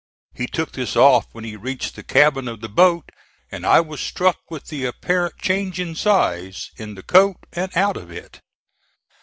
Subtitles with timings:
[0.33, 3.11] He took this off when he reached the cabin of the boat,
[3.51, 7.97] and I was struck with the apparent change in size, in the coat and out
[7.97, 8.41] of it.